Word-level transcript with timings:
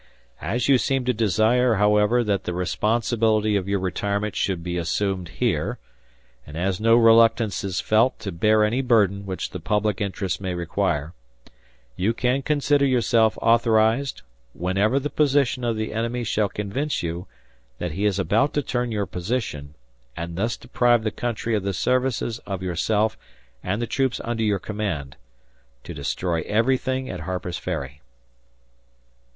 As 0.55 0.67
you 0.67 0.79
seem 0.79 1.05
to 1.05 1.13
desire, 1.13 1.75
however, 1.75 2.23
that 2.23 2.45
the 2.45 2.55
responsibility 2.55 3.55
of 3.55 3.67
your 3.69 3.77
retirement 3.77 4.35
should 4.35 4.63
be 4.63 4.75
assumed 4.79 5.29
here, 5.29 5.77
and 6.43 6.57
as 6.57 6.79
no 6.81 6.95
reluctance 6.95 7.63
is 7.63 7.79
felt 7.79 8.17
to 8.21 8.31
bear 8.31 8.63
any 8.63 8.81
burden 8.81 9.27
which 9.27 9.51
the 9.51 9.59
public 9.59 10.01
interest 10.01 10.41
may 10.41 10.55
require, 10.55 11.13
you 11.95 12.15
can 12.15 12.41
consider 12.41 12.83
yourself 12.83 13.37
authorized, 13.43 14.23
whenever 14.53 14.99
the 14.99 15.11
position 15.11 15.63
of 15.63 15.75
the 15.75 15.93
enemy 15.93 16.23
shall 16.23 16.49
convince 16.49 17.03
you 17.03 17.27
that 17.77 17.91
he 17.91 18.05
is 18.05 18.17
about 18.17 18.55
to 18.55 18.63
turn 18.63 18.91
your 18.91 19.05
position 19.05 19.75
and 20.17 20.35
thus 20.35 20.57
deprive 20.57 21.03
the 21.03 21.11
country 21.11 21.53
of 21.53 21.61
the 21.61 21.73
services 21.73 22.39
of 22.47 22.63
yourself 22.63 23.19
and 23.61 23.79
the 23.79 23.85
troops 23.85 24.19
under 24.23 24.41
your 24.43 24.57
command, 24.57 25.15
to 25.83 25.93
destroy 25.93 26.41
everything 26.47 27.07
at 27.07 27.19
Harper's 27.19 27.59
Ferry." 27.59 28.01